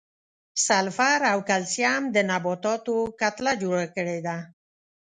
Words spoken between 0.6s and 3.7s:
سلفر او کلسیم د نباتاتو کتله